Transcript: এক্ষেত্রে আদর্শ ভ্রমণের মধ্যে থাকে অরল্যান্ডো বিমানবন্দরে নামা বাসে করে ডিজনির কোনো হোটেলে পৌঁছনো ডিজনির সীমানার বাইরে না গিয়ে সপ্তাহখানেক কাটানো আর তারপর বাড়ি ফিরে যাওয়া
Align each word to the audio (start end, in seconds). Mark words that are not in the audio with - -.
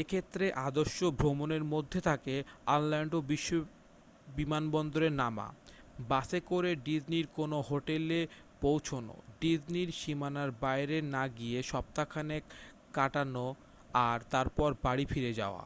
এক্ষেত্রে 0.00 0.46
আদর্শ 0.60 0.98
ভ্রমণের 1.18 1.64
মধ্যে 1.64 2.00
থাকে 2.00 2.34
অরল্যান্ডো 2.66 3.18
বিমানবন্দরে 4.28 5.08
নামা 5.12 5.48
বাসে 6.08 6.38
করে 6.46 6.70
ডিজনির 6.84 7.26
কোনো 7.36 7.56
হোটেলে 7.60 8.20
পৌঁছনো 8.60 9.14
ডিজনির 9.40 9.90
সীমানার 9.92 10.50
বাইরে 10.60 10.96
না 11.14 11.24
গিয়ে 11.28 11.58
সপ্তাহখানেক 11.62 12.42
কাটানো 12.92 13.46
আর 14.06 14.18
তারপর 14.30 14.70
বাড়ি 14.82 15.04
ফিরে 15.04 15.32
যাওয়া 15.34 15.62